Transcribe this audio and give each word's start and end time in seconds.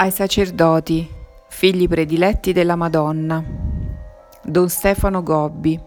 ai 0.00 0.12
sacerdoti, 0.12 1.08
figli 1.48 1.88
prediletti 1.88 2.52
della 2.52 2.76
Madonna, 2.76 3.44
Don 4.44 4.68
Stefano 4.68 5.24
Gobbi. 5.24 5.78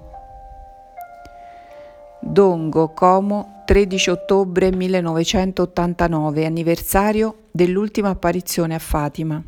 Dongo, 2.19 2.89
Como, 2.89 3.63
13 3.65 4.09
ottobre 4.09 4.69
1989, 4.69 6.45
anniversario 6.45 7.43
dell'ultima 7.51 8.09
apparizione 8.09 8.75
a 8.75 8.79
Fatima. 8.79 9.41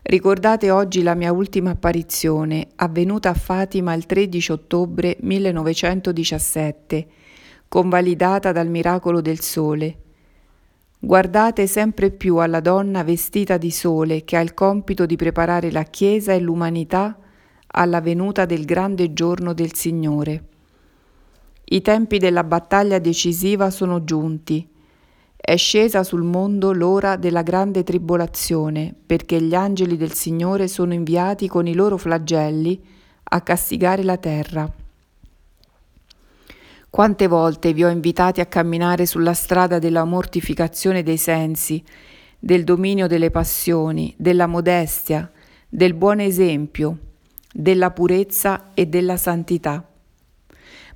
Ricordate 0.00 0.70
oggi 0.70 1.02
la 1.02 1.14
mia 1.14 1.32
ultima 1.32 1.72
apparizione, 1.72 2.68
avvenuta 2.76 3.28
a 3.28 3.34
Fatima 3.34 3.92
il 3.92 4.06
13 4.06 4.52
ottobre 4.52 5.18
1917, 5.20 7.06
convalidata 7.68 8.52
dal 8.52 8.68
miracolo 8.68 9.20
del 9.20 9.40
sole 9.40 10.01
Guardate 11.04 11.66
sempre 11.66 12.12
più 12.12 12.36
alla 12.36 12.60
donna 12.60 13.02
vestita 13.02 13.56
di 13.56 13.72
sole 13.72 14.22
che 14.22 14.36
ha 14.36 14.40
il 14.40 14.54
compito 14.54 15.04
di 15.04 15.16
preparare 15.16 15.72
la 15.72 15.82
Chiesa 15.82 16.32
e 16.32 16.38
l'umanità 16.38 17.18
alla 17.66 18.00
venuta 18.00 18.44
del 18.44 18.64
grande 18.64 19.12
giorno 19.12 19.52
del 19.52 19.74
Signore. 19.74 20.44
I 21.64 21.82
tempi 21.82 22.18
della 22.18 22.44
battaglia 22.44 23.00
decisiva 23.00 23.70
sono 23.70 24.04
giunti. 24.04 24.64
È 25.34 25.56
scesa 25.56 26.04
sul 26.04 26.22
mondo 26.22 26.72
l'ora 26.72 27.16
della 27.16 27.42
grande 27.42 27.82
tribolazione, 27.82 28.94
perché 29.04 29.42
gli 29.42 29.56
angeli 29.56 29.96
del 29.96 30.12
Signore 30.12 30.68
sono 30.68 30.94
inviati 30.94 31.48
con 31.48 31.66
i 31.66 31.74
loro 31.74 31.96
flagelli 31.96 32.80
a 33.24 33.40
castigare 33.40 34.04
la 34.04 34.18
terra. 34.18 34.72
Quante 36.92 37.26
volte 37.26 37.72
vi 37.72 37.84
ho 37.84 37.88
invitati 37.88 38.42
a 38.42 38.44
camminare 38.44 39.06
sulla 39.06 39.32
strada 39.32 39.78
della 39.78 40.04
mortificazione 40.04 41.02
dei 41.02 41.16
sensi, 41.16 41.82
del 42.38 42.64
dominio 42.64 43.06
delle 43.06 43.30
passioni, 43.30 44.12
della 44.18 44.46
modestia, 44.46 45.32
del 45.70 45.94
buon 45.94 46.20
esempio, 46.20 46.98
della 47.50 47.92
purezza 47.92 48.72
e 48.74 48.88
della 48.88 49.16
santità. 49.16 49.88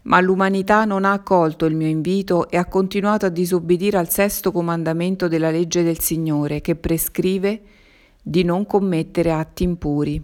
Ma 0.03 0.21
l'umanità 0.21 0.85
non 0.85 1.07
ha 1.07 1.13
accolto 1.13 1.65
il 1.65 1.75
mio 1.75 1.89
invito 1.89 2.51
e 2.51 2.59
ha 2.59 2.67
continuato 2.67 3.25
a 3.25 3.31
disobbedire 3.31 3.97
al 3.97 4.11
sesto 4.11 4.53
comandamento 4.53 5.29
della 5.29 5.51
legge 5.51 5.83
del 5.83 6.01
Signore 6.01 6.61
che 6.61 6.77
prescrive 6.77 7.63
di 8.23 8.45
non 8.45 8.67
commettere 8.67 9.33
atti 9.33 9.63
impuri. 9.63 10.23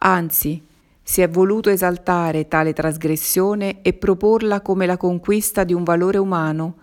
Anzi, 0.00 0.60
si 1.10 1.22
è 1.22 1.28
voluto 1.28 1.70
esaltare 1.70 2.46
tale 2.46 2.72
trasgressione 2.72 3.82
e 3.82 3.94
proporla 3.94 4.60
come 4.60 4.86
la 4.86 4.96
conquista 4.96 5.64
di 5.64 5.74
un 5.74 5.82
valore 5.82 6.18
umano 6.18 6.76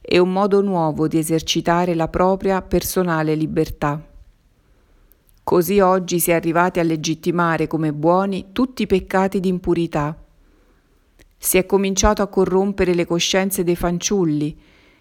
e 0.00 0.18
un 0.18 0.32
modo 0.32 0.62
nuovo 0.62 1.06
di 1.06 1.18
esercitare 1.18 1.94
la 1.94 2.08
propria 2.08 2.62
personale 2.62 3.34
libertà. 3.34 4.02
Così 5.42 5.80
oggi 5.80 6.18
si 6.18 6.30
è 6.30 6.32
arrivati 6.34 6.80
a 6.80 6.82
legittimare 6.82 7.66
come 7.66 7.92
buoni 7.92 8.52
tutti 8.52 8.84
i 8.84 8.86
peccati 8.86 9.38
di 9.38 9.48
impurità. 9.48 10.16
Si 11.36 11.58
è 11.58 11.66
cominciato 11.66 12.22
a 12.22 12.28
corrompere 12.28 12.94
le 12.94 13.04
coscienze 13.04 13.64
dei 13.64 13.76
fanciulli 13.76 14.58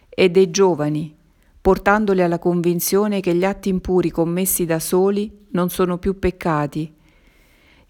e 0.10 0.30
dei 0.30 0.52
giovani, 0.52 1.16
portandoli 1.62 2.22
alla 2.22 2.38
convinzione 2.38 3.22
che 3.22 3.34
gli 3.34 3.46
atti 3.46 3.70
impuri 3.70 4.10
commessi 4.10 4.66
da 4.66 4.80
soli 4.80 5.46
non 5.52 5.70
sono 5.70 5.98
più 5.98 6.20
peccati 6.20 6.96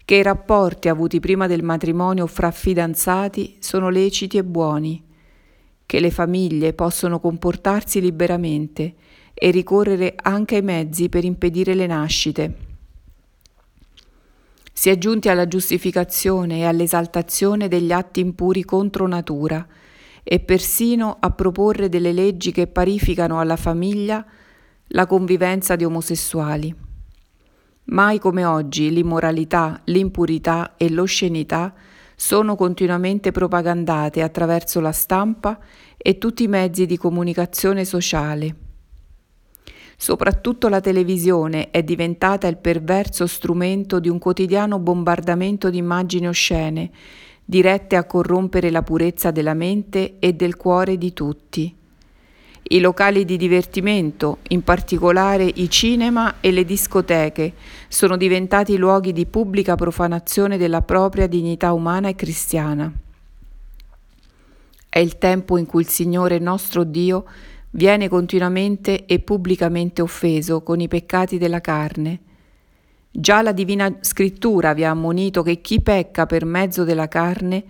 che 0.04 0.16
i 0.16 0.22
rapporti 0.22 0.88
avuti 0.88 1.18
prima 1.18 1.46
del 1.46 1.62
matrimonio 1.62 2.26
fra 2.26 2.50
fidanzati 2.50 3.56
sono 3.58 3.88
leciti 3.88 4.36
e 4.36 4.44
buoni, 4.44 5.02
che 5.86 6.00
le 6.00 6.10
famiglie 6.10 6.74
possono 6.74 7.20
comportarsi 7.20 8.00
liberamente 8.00 8.94
e 9.32 9.50
ricorrere 9.50 10.14
anche 10.20 10.56
ai 10.56 10.62
mezzi 10.62 11.08
per 11.08 11.24
impedire 11.24 11.74
le 11.74 11.86
nascite. 11.86 12.56
Si 14.72 14.90
è 14.90 14.98
giunti 14.98 15.28
alla 15.28 15.48
giustificazione 15.48 16.58
e 16.58 16.64
all'esaltazione 16.64 17.68
degli 17.68 17.92
atti 17.92 18.20
impuri 18.20 18.64
contro 18.64 19.06
natura 19.06 19.66
e 20.22 20.40
persino 20.40 21.16
a 21.20 21.30
proporre 21.30 21.88
delle 21.88 22.12
leggi 22.12 22.50
che 22.50 22.66
parificano 22.66 23.38
alla 23.38 23.56
famiglia 23.56 24.24
la 24.88 25.06
convivenza 25.06 25.76
di 25.76 25.84
omosessuali. 25.84 26.83
Mai 27.86 28.18
come 28.18 28.46
oggi 28.46 28.90
l'immoralità, 28.90 29.82
l'impurità 29.84 30.74
e 30.76 30.90
l'oscenità 30.90 31.74
sono 32.16 32.56
continuamente 32.56 33.30
propagandate 33.30 34.22
attraverso 34.22 34.80
la 34.80 34.92
stampa 34.92 35.58
e 35.96 36.16
tutti 36.16 36.44
i 36.44 36.48
mezzi 36.48 36.86
di 36.86 36.96
comunicazione 36.96 37.84
sociale. 37.84 38.56
Soprattutto 39.96 40.68
la 40.68 40.80
televisione 40.80 41.70
è 41.70 41.82
diventata 41.82 42.46
il 42.46 42.56
perverso 42.56 43.26
strumento 43.26 44.00
di 44.00 44.08
un 44.08 44.18
quotidiano 44.18 44.78
bombardamento 44.78 45.68
di 45.68 45.78
immagini 45.78 46.26
oscene, 46.26 46.90
dirette 47.44 47.96
a 47.96 48.04
corrompere 48.04 48.70
la 48.70 48.82
purezza 48.82 49.30
della 49.30 49.54
mente 49.54 50.18
e 50.18 50.32
del 50.32 50.56
cuore 50.56 50.96
di 50.96 51.12
tutti. 51.12 51.76
I 52.66 52.80
locali 52.80 53.26
di 53.26 53.36
divertimento, 53.36 54.38
in 54.48 54.64
particolare 54.64 55.44
i 55.44 55.68
cinema 55.68 56.36
e 56.40 56.50
le 56.50 56.64
discoteche, 56.64 57.52
sono 57.88 58.16
diventati 58.16 58.78
luoghi 58.78 59.12
di 59.12 59.26
pubblica 59.26 59.74
profanazione 59.74 60.56
della 60.56 60.80
propria 60.80 61.26
dignità 61.26 61.74
umana 61.74 62.08
e 62.08 62.14
cristiana. 62.14 62.90
È 64.88 64.98
il 64.98 65.18
tempo 65.18 65.58
in 65.58 65.66
cui 65.66 65.82
il 65.82 65.88
Signore 65.88 66.38
nostro 66.38 66.84
Dio 66.84 67.26
viene 67.72 68.08
continuamente 68.08 69.04
e 69.04 69.18
pubblicamente 69.18 70.00
offeso 70.00 70.62
con 70.62 70.80
i 70.80 70.88
peccati 70.88 71.36
della 71.36 71.60
carne. 71.60 72.20
Già 73.10 73.42
la 73.42 73.52
Divina 73.52 73.94
Scrittura 74.00 74.72
vi 74.72 74.84
ha 74.84 74.90
ammonito 74.90 75.42
che 75.42 75.60
chi 75.60 75.82
pecca 75.82 76.24
per 76.24 76.46
mezzo 76.46 76.82
della 76.84 77.08
carne, 77.08 77.62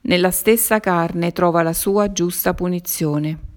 nella 0.00 0.32
stessa 0.32 0.80
carne 0.80 1.30
trova 1.30 1.62
la 1.62 1.72
sua 1.72 2.10
giusta 2.10 2.52
punizione. 2.52 3.49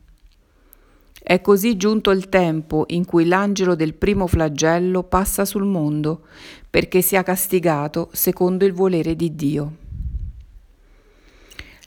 È 1.25 1.39
così 1.39 1.77
giunto 1.77 2.11
il 2.11 2.27
tempo 2.27 2.83
in 2.87 3.05
cui 3.05 3.25
l'angelo 3.25 3.75
del 3.75 3.93
primo 3.93 4.27
flagello 4.27 5.03
passa 5.03 5.45
sul 5.45 5.63
mondo 5.63 6.23
perché 6.69 7.01
sia 7.01 7.23
castigato 7.23 8.09
secondo 8.11 8.65
il 8.65 8.73
volere 8.73 9.15
di 9.15 9.33
Dio. 9.33 9.75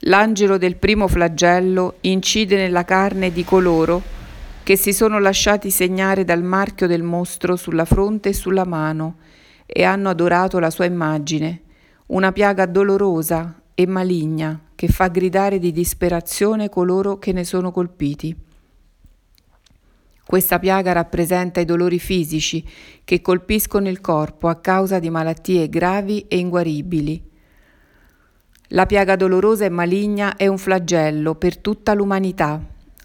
L'angelo 0.01 0.57
del 0.57 0.77
primo 0.77 1.07
flagello 1.07 1.97
incide 2.01 2.57
nella 2.57 2.87
carne 2.87 3.31
di 3.31 3.45
coloro 3.45 4.01
che 4.63 4.75
si 4.75 4.95
sono 4.95 5.19
lasciati 5.19 5.71
segnare 5.71 6.25
dal 6.25 6.43
marchio 6.43 6.87
del 6.87 7.03
mostro 7.03 7.57
sulla 7.57 7.85
fronte 7.85 8.31
e 8.31 8.33
sulla 8.33 8.65
mano 8.65 9.17
e 9.67 9.85
hanno 9.85 10.09
adorato 10.09 10.59
la 10.59 10.71
sua 10.71 10.87
immagine, 10.87 11.61
una 12.07 12.33
piaga 12.33 12.65
dolorosa 12.65 13.61
e 13.75 13.87
maligna 13.87 14.59
che 14.75 14.89
fa 14.89 15.09
gridare 15.09 15.59
di 15.59 15.73
disperazione 15.73 16.71
coloro 16.71 17.19
che 17.19 17.33
ne 17.33 17.45
sono 17.45 17.71
colpiti. 17.71 18.45
Questa 20.26 20.59
piaga 20.59 20.91
rappresenta 20.91 21.60
i 21.60 21.64
dolori 21.64 22.00
fisici 22.00 22.64
che 23.04 23.20
colpiscono 23.20 23.88
il 23.88 24.00
corpo 24.00 24.48
a 24.48 24.56
causa 24.56 24.98
di 24.98 25.09
malattie 25.09 25.69
gravi 25.69 26.25
e 26.26 26.38
inguaribili. 26.38 27.22
La 28.70 28.87
piaga 28.87 29.14
dolorosa 29.14 29.66
e 29.66 29.69
maligna 29.69 30.34
è 30.34 30.48
un 30.48 30.59
flagello 30.59 31.37
per 31.37 31.59
tutta 31.59 31.94
l'umanità, 31.94 32.60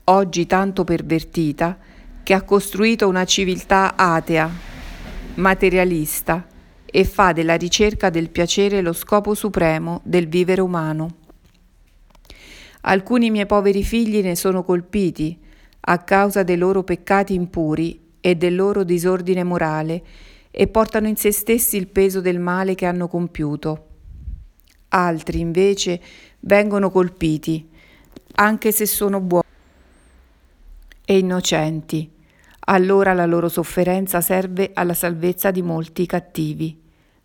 oggi 0.05 0.47
tanto 0.47 0.83
pervertita, 0.83 1.77
che 2.23 2.33
ha 2.33 2.41
costruito 2.41 3.07
una 3.07 3.25
civiltà 3.25 3.95
atea, 3.95 4.49
materialista 5.35 6.47
e 6.83 7.03
fa 7.03 7.33
della 7.33 7.55
ricerca 7.55 8.09
del 8.09 8.31
piacere 8.31 8.81
lo 8.81 8.93
scopo 8.93 9.35
supremo 9.35 10.01
del 10.03 10.27
vivere 10.27 10.61
umano. 10.61 11.17
Alcuni 12.81 13.29
miei 13.29 13.45
poveri 13.45 13.83
figli 13.83 14.23
ne 14.23 14.35
sono 14.35 14.63
colpiti, 14.63 15.40
a 15.81 15.97
causa 15.99 16.43
dei 16.43 16.57
loro 16.57 16.83
peccati 16.83 17.33
impuri 17.33 18.09
e 18.19 18.35
del 18.35 18.55
loro 18.55 18.83
disordine 18.83 19.43
morale 19.43 20.03
e 20.51 20.67
portano 20.67 21.07
in 21.07 21.15
se 21.15 21.31
stessi 21.31 21.77
il 21.77 21.87
peso 21.87 22.21
del 22.21 22.39
male 22.39 22.75
che 22.75 22.85
hanno 22.85 23.07
compiuto. 23.07 23.87
Altri 24.89 25.39
invece 25.39 26.01
vengono 26.41 26.91
colpiti, 26.91 27.67
anche 28.33 28.71
se 28.71 28.85
sono 28.85 29.21
buoni 29.21 29.45
e 31.05 31.17
innocenti. 31.17 32.09
Allora 32.65 33.13
la 33.13 33.25
loro 33.25 33.49
sofferenza 33.49 34.21
serve 34.21 34.71
alla 34.73 34.93
salvezza 34.93 35.49
di 35.49 35.61
molti 35.61 36.05
cattivi, 36.05 36.79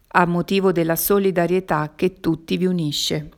a 0.08 0.24
motivo 0.24 0.72
della 0.72 0.96
solidarietà 0.96 1.92
che 1.94 2.20
tutti 2.20 2.56
vi 2.56 2.66
unisce. 2.66 3.30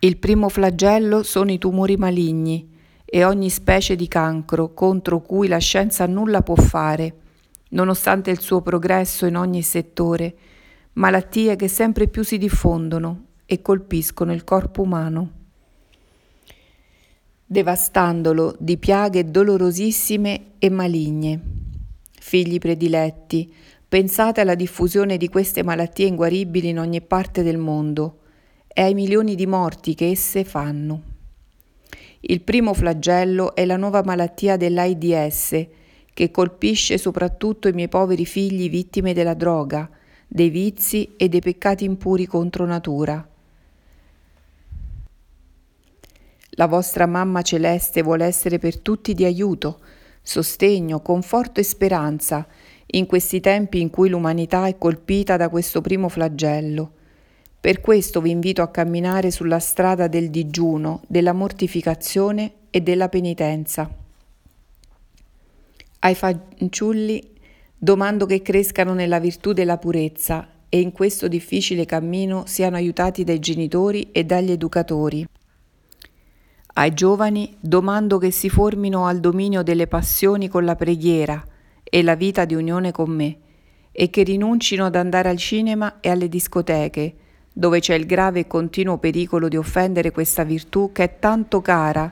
Il 0.00 0.16
primo 0.16 0.48
flagello 0.48 1.22
sono 1.22 1.52
i 1.52 1.58
tumori 1.58 1.96
maligni, 1.96 2.71
e 3.14 3.24
ogni 3.24 3.50
specie 3.50 3.94
di 3.94 4.08
cancro 4.08 4.72
contro 4.72 5.20
cui 5.20 5.46
la 5.46 5.58
scienza 5.58 6.06
nulla 6.06 6.40
può 6.40 6.54
fare, 6.54 7.14
nonostante 7.72 8.30
il 8.30 8.40
suo 8.40 8.62
progresso 8.62 9.26
in 9.26 9.36
ogni 9.36 9.60
settore, 9.60 10.34
malattie 10.94 11.54
che 11.54 11.68
sempre 11.68 12.08
più 12.08 12.24
si 12.24 12.38
diffondono 12.38 13.24
e 13.44 13.60
colpiscono 13.60 14.32
il 14.32 14.44
corpo 14.44 14.80
umano. 14.80 15.30
devastandolo 17.44 18.56
di 18.58 18.78
piaghe 18.78 19.30
dolorosissime 19.30 20.52
e 20.58 20.70
maligne. 20.70 21.40
Figli 22.18 22.56
prediletti, 22.56 23.52
pensate 23.86 24.40
alla 24.40 24.54
diffusione 24.54 25.18
di 25.18 25.28
queste 25.28 25.62
malattie 25.62 26.06
inguaribili 26.06 26.70
in 26.70 26.78
ogni 26.78 27.02
parte 27.02 27.42
del 27.42 27.58
mondo 27.58 28.20
e 28.68 28.80
ai 28.80 28.94
milioni 28.94 29.34
di 29.34 29.46
morti 29.46 29.94
che 29.94 30.08
esse 30.08 30.44
fanno. 30.44 31.11
Il 32.24 32.42
primo 32.42 32.72
flagello 32.72 33.52
è 33.52 33.64
la 33.64 33.76
nuova 33.76 34.02
malattia 34.04 34.56
dell'AIDS, 34.56 35.66
che 36.14 36.30
colpisce 36.30 36.96
soprattutto 36.96 37.66
i 37.66 37.72
miei 37.72 37.88
poveri 37.88 38.24
figli 38.24 38.70
vittime 38.70 39.12
della 39.12 39.34
droga, 39.34 39.90
dei 40.28 40.48
vizi 40.48 41.14
e 41.16 41.28
dei 41.28 41.40
peccati 41.40 41.84
impuri 41.84 42.26
contro 42.26 42.64
natura. 42.64 43.28
La 46.50 46.66
vostra 46.66 47.06
mamma 47.06 47.42
celeste 47.42 48.02
vuole 48.02 48.24
essere 48.24 48.58
per 48.60 48.78
tutti 48.78 49.14
di 49.14 49.24
aiuto, 49.24 49.80
sostegno, 50.22 51.00
conforto 51.00 51.58
e 51.58 51.64
speranza 51.64 52.46
in 52.86 53.06
questi 53.06 53.40
tempi 53.40 53.80
in 53.80 53.90
cui 53.90 54.08
l'umanità 54.08 54.66
è 54.66 54.78
colpita 54.78 55.36
da 55.36 55.48
questo 55.48 55.80
primo 55.80 56.08
flagello. 56.08 56.92
Per 57.62 57.80
questo 57.80 58.20
vi 58.20 58.30
invito 58.30 58.60
a 58.60 58.70
camminare 58.72 59.30
sulla 59.30 59.60
strada 59.60 60.08
del 60.08 60.30
digiuno, 60.30 61.00
della 61.06 61.32
mortificazione 61.32 62.54
e 62.70 62.80
della 62.80 63.08
penitenza. 63.08 63.88
Ai 66.00 66.14
fanciulli 66.16 67.22
domando 67.78 68.26
che 68.26 68.42
crescano 68.42 68.94
nella 68.94 69.20
virtù 69.20 69.52
della 69.52 69.78
purezza 69.78 70.48
e 70.68 70.80
in 70.80 70.90
questo 70.90 71.28
difficile 71.28 71.84
cammino 71.84 72.46
siano 72.46 72.74
aiutati 72.74 73.22
dai 73.22 73.38
genitori 73.38 74.08
e 74.10 74.24
dagli 74.24 74.50
educatori. 74.50 75.24
Ai 76.74 76.92
giovani 76.94 77.56
domando 77.60 78.18
che 78.18 78.32
si 78.32 78.48
formino 78.48 79.06
al 79.06 79.20
dominio 79.20 79.62
delle 79.62 79.86
passioni 79.86 80.48
con 80.48 80.64
la 80.64 80.74
preghiera 80.74 81.46
e 81.84 82.02
la 82.02 82.16
vita 82.16 82.44
di 82.44 82.56
unione 82.56 82.90
con 82.90 83.10
me 83.10 83.38
e 83.92 84.10
che 84.10 84.24
rinuncino 84.24 84.84
ad 84.84 84.96
andare 84.96 85.28
al 85.28 85.36
cinema 85.36 86.00
e 86.00 86.10
alle 86.10 86.28
discoteche, 86.28 87.14
dove 87.52 87.80
c'è 87.80 87.94
il 87.94 88.06
grave 88.06 88.40
e 88.40 88.46
continuo 88.46 88.98
pericolo 88.98 89.48
di 89.48 89.56
offendere 89.56 90.10
questa 90.10 90.42
virtù 90.42 90.90
che 90.92 91.04
è 91.04 91.18
tanto 91.18 91.60
cara 91.60 92.10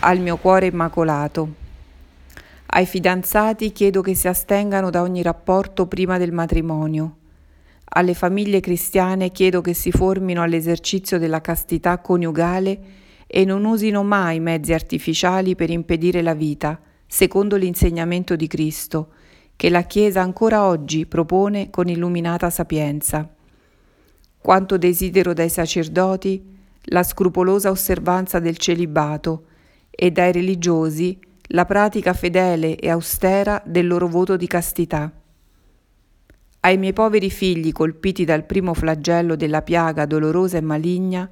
al 0.00 0.18
mio 0.18 0.36
cuore 0.36 0.66
immacolato. 0.66 1.66
Ai 2.66 2.86
fidanzati 2.86 3.72
chiedo 3.72 4.02
che 4.02 4.14
si 4.14 4.28
astengano 4.28 4.90
da 4.90 5.02
ogni 5.02 5.22
rapporto 5.22 5.86
prima 5.86 6.18
del 6.18 6.32
matrimonio. 6.32 7.16
Alle 7.90 8.14
famiglie 8.14 8.60
cristiane 8.60 9.30
chiedo 9.30 9.60
che 9.60 9.72
si 9.72 9.90
formino 9.90 10.42
all'esercizio 10.42 11.18
della 11.18 11.40
castità 11.40 11.98
coniugale 11.98 12.78
e 13.26 13.44
non 13.44 13.64
usino 13.64 14.02
mai 14.02 14.40
mezzi 14.40 14.74
artificiali 14.74 15.54
per 15.54 15.70
impedire 15.70 16.20
la 16.20 16.34
vita, 16.34 16.78
secondo 17.06 17.56
l'insegnamento 17.56 18.36
di 18.36 18.46
Cristo, 18.46 19.08
che 19.56 19.70
la 19.70 19.82
Chiesa 19.82 20.20
ancora 20.20 20.66
oggi 20.66 21.06
propone 21.06 21.70
con 21.70 21.88
illuminata 21.88 22.50
sapienza. 22.50 23.28
Quanto 24.40 24.78
desidero 24.78 25.32
dai 25.32 25.48
sacerdoti 25.48 26.56
la 26.90 27.02
scrupolosa 27.02 27.70
osservanza 27.70 28.38
del 28.38 28.56
celibato 28.56 29.44
e 29.90 30.10
dai 30.10 30.32
religiosi 30.32 31.18
la 31.48 31.64
pratica 31.64 32.12
fedele 32.12 32.76
e 32.76 32.88
austera 32.88 33.62
del 33.64 33.86
loro 33.86 34.06
voto 34.06 34.36
di 34.36 34.46
castità. 34.46 35.12
Ai 36.60 36.76
miei 36.76 36.92
poveri 36.92 37.30
figli 37.30 37.72
colpiti 37.72 38.24
dal 38.24 38.44
primo 38.44 38.74
flagello 38.74 39.36
della 39.36 39.62
piaga 39.62 40.06
dolorosa 40.06 40.58
e 40.58 40.60
maligna, 40.60 41.28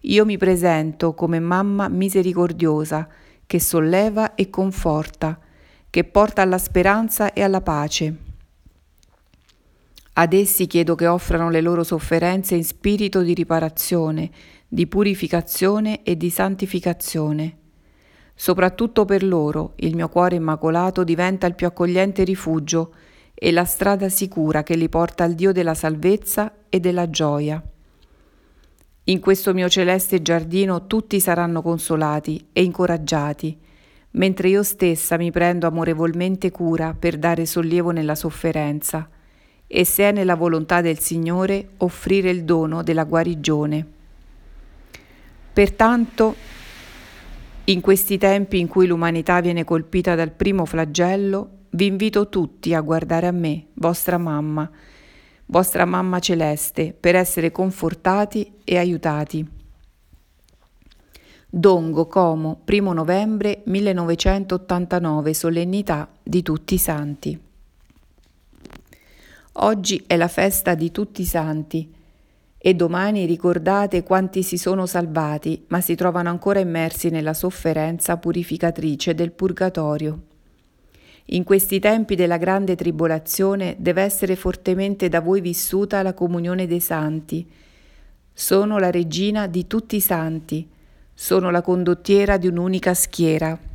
io 0.00 0.24
mi 0.24 0.36
presento 0.36 1.14
come 1.14 1.40
mamma 1.40 1.88
misericordiosa 1.88 3.08
che 3.46 3.60
solleva 3.60 4.34
e 4.34 4.50
conforta, 4.50 5.38
che 5.90 6.04
porta 6.04 6.42
alla 6.42 6.58
speranza 6.58 7.32
e 7.32 7.42
alla 7.42 7.60
pace. 7.60 8.27
Ad 10.20 10.32
essi 10.32 10.66
chiedo 10.66 10.96
che 10.96 11.06
offrano 11.06 11.48
le 11.48 11.60
loro 11.60 11.84
sofferenze 11.84 12.56
in 12.56 12.64
spirito 12.64 13.22
di 13.22 13.34
riparazione, 13.34 14.28
di 14.66 14.88
purificazione 14.88 16.02
e 16.02 16.16
di 16.16 16.28
santificazione. 16.28 17.56
Soprattutto 18.34 19.04
per 19.04 19.22
loro 19.22 19.74
il 19.76 19.94
mio 19.94 20.08
cuore 20.08 20.34
immacolato 20.34 21.04
diventa 21.04 21.46
il 21.46 21.54
più 21.54 21.68
accogliente 21.68 22.24
rifugio 22.24 22.94
e 23.32 23.52
la 23.52 23.64
strada 23.64 24.08
sicura 24.08 24.64
che 24.64 24.74
li 24.74 24.88
porta 24.88 25.22
al 25.22 25.34
Dio 25.34 25.52
della 25.52 25.74
salvezza 25.74 26.52
e 26.68 26.80
della 26.80 27.08
gioia. 27.08 27.62
In 29.04 29.20
questo 29.20 29.54
mio 29.54 29.68
celeste 29.68 30.20
giardino 30.20 30.88
tutti 30.88 31.20
saranno 31.20 31.62
consolati 31.62 32.48
e 32.52 32.64
incoraggiati, 32.64 33.56
mentre 34.12 34.48
io 34.48 34.64
stessa 34.64 35.16
mi 35.16 35.30
prendo 35.30 35.68
amorevolmente 35.68 36.50
cura 36.50 36.92
per 36.98 37.18
dare 37.18 37.46
sollievo 37.46 37.92
nella 37.92 38.16
sofferenza 38.16 39.08
e 39.70 39.84
se 39.84 40.08
è 40.08 40.12
nella 40.12 40.34
volontà 40.34 40.80
del 40.80 40.98
Signore 40.98 41.68
offrire 41.76 42.30
il 42.30 42.42
dono 42.42 42.82
della 42.82 43.04
guarigione. 43.04 43.86
Pertanto, 45.52 46.34
in 47.64 47.80
questi 47.82 48.16
tempi 48.16 48.58
in 48.58 48.66
cui 48.66 48.86
l'umanità 48.86 49.40
viene 49.40 49.64
colpita 49.64 50.14
dal 50.14 50.32
primo 50.32 50.64
flagello, 50.64 51.50
vi 51.70 51.84
invito 51.84 52.30
tutti 52.30 52.72
a 52.72 52.80
guardare 52.80 53.26
a 53.26 53.30
me, 53.30 53.66
vostra 53.74 54.16
mamma, 54.16 54.70
vostra 55.46 55.84
mamma 55.84 56.18
celeste, 56.18 56.96
per 56.98 57.14
essere 57.14 57.52
confortati 57.52 58.50
e 58.64 58.78
aiutati. 58.78 59.46
Dongo 61.50 62.06
Como, 62.06 62.62
1 62.66 62.92
novembre 62.92 63.62
1989, 63.66 65.34
solennità 65.34 66.08
di 66.22 66.42
tutti 66.42 66.74
i 66.74 66.78
santi. 66.78 67.47
Oggi 69.60 70.04
è 70.06 70.16
la 70.16 70.28
festa 70.28 70.76
di 70.76 70.92
tutti 70.92 71.22
i 71.22 71.24
santi 71.24 71.92
e 72.56 72.74
domani 72.74 73.24
ricordate 73.24 74.04
quanti 74.04 74.44
si 74.44 74.56
sono 74.56 74.86
salvati, 74.86 75.64
ma 75.68 75.80
si 75.80 75.96
trovano 75.96 76.28
ancora 76.28 76.60
immersi 76.60 77.08
nella 77.08 77.34
sofferenza 77.34 78.18
purificatrice 78.18 79.16
del 79.16 79.32
purgatorio. 79.32 80.22
In 81.30 81.42
questi 81.42 81.80
tempi 81.80 82.14
della 82.14 82.36
grande 82.36 82.76
tribolazione 82.76 83.74
deve 83.80 84.02
essere 84.02 84.36
fortemente 84.36 85.08
da 85.08 85.20
voi 85.20 85.40
vissuta 85.40 86.02
la 86.02 86.14
comunione 86.14 86.68
dei 86.68 86.80
santi. 86.80 87.50
Sono 88.32 88.78
la 88.78 88.92
regina 88.92 89.48
di 89.48 89.66
tutti 89.66 89.96
i 89.96 90.00
santi, 90.00 90.68
sono 91.12 91.50
la 91.50 91.62
condottiera 91.62 92.36
di 92.36 92.46
un'unica 92.46 92.94
schiera. 92.94 93.67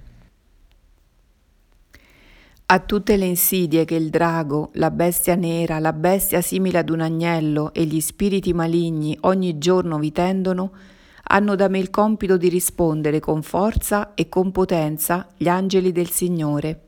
A 2.74 2.80
tutte 2.80 3.18
le 3.18 3.26
insidie 3.26 3.86
che 3.86 3.94
il 3.94 4.10
drago, 4.10 4.72
la 4.74 4.90
bestia 4.90 5.36
nera, 5.36 5.78
la 5.78 5.94
bestia 5.94 6.42
simile 6.42 6.80
ad 6.80 6.90
un 6.90 7.02
agnello 7.02 7.72
e 7.72 7.84
gli 7.84 8.02
spiriti 8.02 8.52
maligni 8.52 9.16
ogni 9.22 9.60
giorno 9.60 10.00
vi 10.00 10.12
tendono, 10.12 10.72
hanno 11.26 11.54
da 11.54 11.68
me 11.68 11.78
il 11.78 11.92
compito 11.92 12.36
di 12.36 12.50
rispondere 12.50 13.20
con 13.20 13.44
forza 13.44 14.16
e 14.16 14.28
con 14.28 14.52
potenza 14.52 15.28
gli 15.38 15.48
angeli 15.48 15.92
del 15.92 16.10
Signore. 16.10 16.80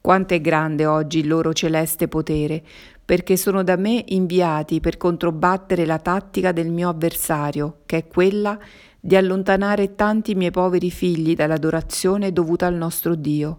Quanto 0.00 0.34
è 0.34 0.40
grande 0.40 0.86
oggi 0.86 1.18
il 1.18 1.26
loro 1.26 1.52
celeste 1.52 2.06
potere, 2.06 2.62
perché 3.04 3.36
sono 3.36 3.64
da 3.64 3.74
me 3.74 4.04
inviati 4.06 4.78
per 4.78 4.98
controbattere 4.98 5.84
la 5.84 5.98
tattica 5.98 6.52
del 6.52 6.70
mio 6.70 6.88
avversario, 6.88 7.78
che 7.86 7.96
è 7.96 8.06
quella 8.06 8.56
di 9.00 9.16
allontanare 9.16 9.96
tanti 9.96 10.36
miei 10.36 10.52
poveri 10.52 10.92
figli 10.92 11.34
dall'adorazione 11.34 12.32
dovuta 12.32 12.66
al 12.66 12.74
nostro 12.74 13.16
Dio, 13.16 13.58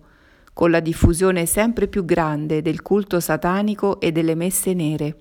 con 0.54 0.70
la 0.72 0.80
diffusione 0.80 1.46
sempre 1.46 1.88
più 1.88 2.06
grande 2.06 2.62
del 2.62 2.82
culto 2.82 3.20
satanico 3.20 4.00
e 4.00 4.12
delle 4.12 4.36
messe 4.36 4.74
nere. 4.74 5.16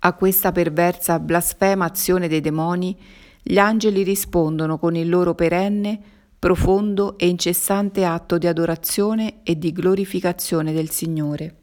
A 0.00 0.12
questa 0.12 0.52
perversa, 0.52 1.18
blasfema 1.18 1.84
azione 1.84 2.28
dei 2.28 2.40
demoni, 2.40 2.96
gli 3.42 3.58
angeli 3.58 4.02
rispondono 4.02 4.78
con 4.78 4.94
il 4.94 5.08
loro 5.08 5.34
perenne 5.34 6.00
profondo 6.38 7.18
e 7.18 7.26
incessante 7.26 8.04
atto 8.04 8.38
di 8.38 8.46
adorazione 8.46 9.42
e 9.42 9.58
di 9.58 9.72
glorificazione 9.72 10.72
del 10.72 10.90
Signore. 10.90 11.54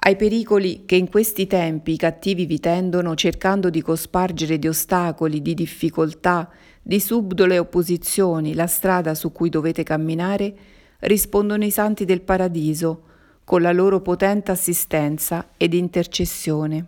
Ai 0.00 0.14
pericoli 0.16 0.84
che 0.84 0.94
in 0.94 1.08
questi 1.08 1.46
tempi 1.46 1.92
i 1.92 1.96
cattivi 1.96 2.44
vi 2.46 2.60
tendono 2.60 3.14
cercando 3.14 3.70
di 3.70 3.80
cospargere 3.80 4.58
di 4.58 4.68
ostacoli, 4.68 5.42
di 5.42 5.54
difficoltà, 5.54 6.50
di 6.88 7.00
subdole 7.00 7.58
opposizioni 7.58 8.54
la 8.54 8.66
strada 8.66 9.14
su 9.14 9.30
cui 9.30 9.50
dovete 9.50 9.82
camminare, 9.82 10.56
rispondono 11.00 11.62
i 11.66 11.70
santi 11.70 12.06
del 12.06 12.22
paradiso 12.22 13.02
con 13.44 13.60
la 13.60 13.72
loro 13.72 14.00
potente 14.00 14.52
assistenza 14.52 15.50
ed 15.58 15.74
intercessione. 15.74 16.86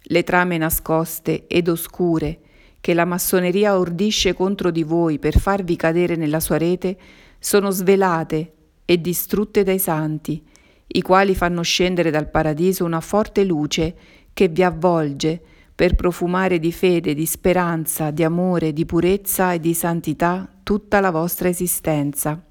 Le 0.00 0.24
trame 0.24 0.56
nascoste 0.56 1.46
ed 1.46 1.68
oscure 1.68 2.38
che 2.80 2.94
la 2.94 3.04
massoneria 3.04 3.78
ordisce 3.78 4.32
contro 4.32 4.70
di 4.70 4.82
voi 4.82 5.18
per 5.18 5.38
farvi 5.38 5.76
cadere 5.76 6.16
nella 6.16 6.40
sua 6.40 6.56
rete 6.56 6.96
sono 7.38 7.70
svelate 7.70 8.52
e 8.86 8.98
distrutte 8.98 9.62
dai 9.62 9.78
santi, 9.78 10.42
i 10.86 11.02
quali 11.02 11.34
fanno 11.34 11.60
scendere 11.60 12.10
dal 12.10 12.30
paradiso 12.30 12.86
una 12.86 13.00
forte 13.00 13.44
luce 13.44 13.94
che 14.32 14.48
vi 14.48 14.62
avvolge, 14.62 15.42
per 15.76 15.94
profumare 15.94 16.58
di 16.58 16.72
fede, 16.72 17.12
di 17.12 17.26
speranza, 17.26 18.10
di 18.10 18.24
amore, 18.24 18.72
di 18.72 18.86
purezza 18.86 19.52
e 19.52 19.60
di 19.60 19.74
santità 19.74 20.48
tutta 20.62 21.00
la 21.00 21.10
vostra 21.10 21.48
esistenza. 21.48 22.42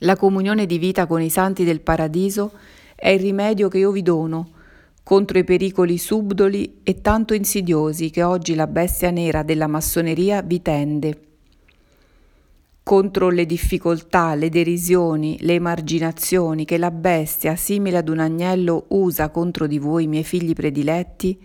La 0.00 0.16
comunione 0.16 0.66
di 0.66 0.78
vita 0.78 1.06
con 1.06 1.22
i 1.22 1.30
santi 1.30 1.62
del 1.62 1.80
paradiso 1.80 2.52
è 2.96 3.10
il 3.10 3.20
rimedio 3.20 3.68
che 3.68 3.78
io 3.78 3.92
vi 3.92 4.02
dono 4.02 4.50
contro 5.04 5.38
i 5.38 5.44
pericoli 5.44 5.96
subdoli 5.96 6.80
e 6.82 7.00
tanto 7.00 7.34
insidiosi 7.34 8.10
che 8.10 8.24
oggi 8.24 8.56
la 8.56 8.66
bestia 8.66 9.10
nera 9.10 9.44
della 9.44 9.68
massoneria 9.68 10.42
vi 10.42 10.60
tende 10.60 11.20
contro 12.88 13.28
le 13.28 13.44
difficoltà, 13.44 14.34
le 14.34 14.48
derisioni, 14.48 15.36
le 15.40 15.52
emarginazioni 15.52 16.64
che 16.64 16.78
la 16.78 16.90
bestia, 16.90 17.54
simile 17.54 17.98
ad 17.98 18.08
un 18.08 18.18
agnello, 18.18 18.86
usa 18.88 19.28
contro 19.28 19.66
di 19.66 19.78
voi, 19.78 20.06
miei 20.06 20.24
figli 20.24 20.54
prediletti, 20.54 21.38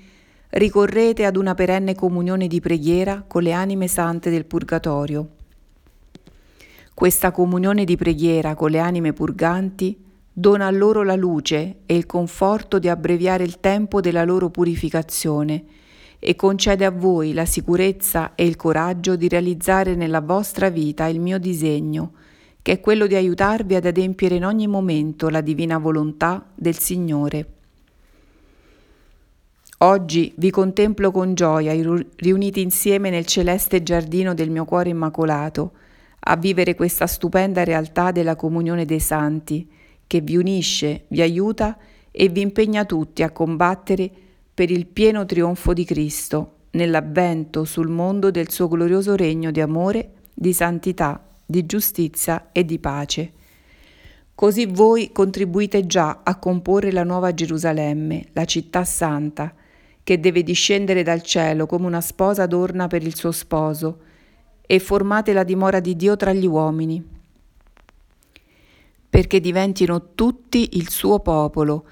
ricorrete 0.51 1.25
ad 1.25 1.35
una 1.35 1.53
perenne 1.53 1.95
comunione 1.95 2.47
di 2.47 2.61
preghiera 2.61 3.25
con 3.27 3.43
le 3.43 3.51
anime 3.51 3.89
sante 3.89 4.29
del 4.29 4.45
purgatorio. 4.45 5.31
Questa 6.93 7.31
comunione 7.31 7.83
di 7.83 7.97
preghiera 7.97 8.55
con 8.55 8.71
le 8.71 8.79
anime 8.79 9.11
purganti 9.11 10.01
dona 10.31 10.67
a 10.67 10.71
loro 10.71 11.03
la 11.03 11.17
luce 11.17 11.79
e 11.85 11.93
il 11.93 12.05
conforto 12.05 12.79
di 12.79 12.87
abbreviare 12.87 13.43
il 13.43 13.59
tempo 13.59 13.99
della 13.99 14.23
loro 14.23 14.49
purificazione 14.49 15.65
e 16.25 16.37
concede 16.37 16.85
a 16.85 16.89
voi 16.89 17.33
la 17.33 17.43
sicurezza 17.43 18.33
e 18.35 18.45
il 18.45 18.55
coraggio 18.55 19.17
di 19.17 19.27
realizzare 19.27 19.93
nella 19.93 20.21
vostra 20.21 20.69
vita 20.69 21.07
il 21.07 21.19
mio 21.19 21.37
disegno, 21.37 22.13
che 22.61 22.71
è 22.71 22.79
quello 22.79 23.07
di 23.07 23.15
aiutarvi 23.15 23.75
ad 23.75 23.85
adempiere 23.85 24.35
in 24.35 24.45
ogni 24.45 24.67
momento 24.67 25.27
la 25.27 25.41
divina 25.41 25.77
volontà 25.79 26.45
del 26.55 26.77
Signore. 26.77 27.47
Oggi 29.79 30.31
vi 30.37 30.49
contemplo 30.49 31.11
con 31.11 31.33
gioia 31.33 31.73
riuniti 32.15 32.61
insieme 32.61 33.09
nel 33.09 33.25
celeste 33.25 33.83
giardino 33.83 34.33
del 34.33 34.49
mio 34.49 34.63
cuore 34.63 34.91
immacolato, 34.91 35.73
a 36.19 36.37
vivere 36.37 36.73
questa 36.73 37.05
stupenda 37.05 37.65
realtà 37.65 38.11
della 38.11 38.37
comunione 38.37 38.85
dei 38.85 39.01
santi, 39.01 39.69
che 40.07 40.21
vi 40.21 40.37
unisce, 40.37 41.03
vi 41.09 41.21
aiuta 41.21 41.77
e 42.11 42.29
vi 42.29 42.39
impegna 42.39 42.85
tutti 42.85 43.23
a 43.23 43.31
combattere 43.31 44.11
per 44.53 44.69
il 44.69 44.85
pieno 44.85 45.25
trionfo 45.25 45.73
di 45.73 45.83
Cristo 45.83 46.51
nell'avvento 46.71 47.63
sul 47.65 47.89
mondo 47.89 48.31
del 48.31 48.49
suo 48.49 48.67
glorioso 48.67 49.15
regno 49.15 49.51
di 49.51 49.61
amore, 49.61 50.13
di 50.33 50.53
santità, 50.53 51.23
di 51.45 51.65
giustizia 51.65 52.49
e 52.51 52.63
di 52.63 52.79
pace. 52.79 53.31
Così 54.35 54.65
voi 54.65 55.11
contribuite 55.11 55.85
già 55.85 56.21
a 56.23 56.37
comporre 56.37 56.91
la 56.91 57.03
nuova 57.03 57.33
Gerusalemme, 57.33 58.27
la 58.33 58.45
città 58.45 58.83
santa, 58.83 59.53
che 60.03 60.19
deve 60.19 60.43
discendere 60.43 61.03
dal 61.03 61.21
cielo 61.21 61.65
come 61.65 61.85
una 61.85 62.01
sposa 62.01 62.43
adorna 62.43 62.87
per 62.87 63.03
il 63.03 63.15
suo 63.15 63.31
sposo, 63.31 63.99
e 64.65 64.79
formate 64.79 65.33
la 65.33 65.43
dimora 65.43 65.79
di 65.79 65.95
Dio 65.95 66.15
tra 66.15 66.33
gli 66.33 66.47
uomini, 66.47 67.03
perché 69.09 69.39
diventino 69.39 70.13
tutti 70.15 70.77
il 70.77 70.89
suo 70.89 71.19
popolo, 71.19 71.85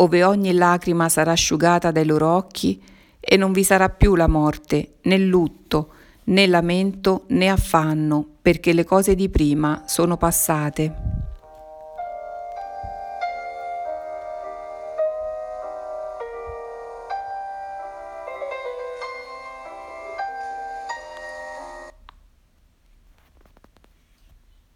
ove 0.00 0.24
ogni 0.24 0.52
lacrima 0.52 1.08
sarà 1.08 1.32
asciugata 1.32 1.90
dai 1.90 2.04
loro 2.04 2.34
occhi 2.34 2.80
e 3.20 3.36
non 3.36 3.52
vi 3.52 3.64
sarà 3.64 3.88
più 3.88 4.14
la 4.14 4.28
morte, 4.28 4.94
né 5.02 5.18
lutto, 5.18 5.90
né 6.24 6.46
lamento, 6.46 7.24
né 7.28 7.48
affanno, 7.48 8.26
perché 8.40 8.72
le 8.72 8.84
cose 8.84 9.14
di 9.14 9.28
prima 9.28 9.82
sono 9.86 10.16
passate. 10.16 11.07